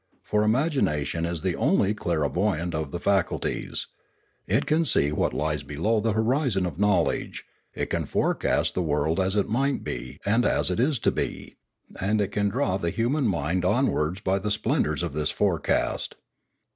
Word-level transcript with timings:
For 0.23 0.41
imagination 0.41 1.27
is 1.27 1.43
the 1.43 1.55
only 1.55 1.93
clairvoyant 1.93 2.73
of 2.73 2.89
the 2.89 2.99
faculties; 2.99 3.85
it 4.47 4.65
can 4.65 4.83
see 4.83 5.11
what 5.11 5.31
lies 5.31 5.61
below 5.61 5.99
the 5.99 6.13
horizon 6.13 6.65
of 6.65 6.79
knowledge; 6.79 7.45
it 7.75 7.91
can 7.91 8.07
forecast 8.07 8.73
the 8.73 8.81
world 8.81 9.19
as 9.19 9.35
it 9.35 9.47
might 9.47 9.83
be 9.83 10.17
and 10.25 10.43
as 10.43 10.71
it 10.71 10.79
is 10.79 10.97
to 10.97 11.11
be; 11.11 11.57
and 12.01 12.19
it 12.19 12.31
can 12.31 12.49
draw 12.49 12.77
the 12.77 12.89
hu 12.89 13.11
man 13.11 13.27
mind 13.27 13.63
onwards 13.63 14.21
by 14.21 14.39
the 14.39 14.49
splendours 14.49 15.03
of 15.03 15.13
this 15.13 15.29
forecast. 15.29 16.15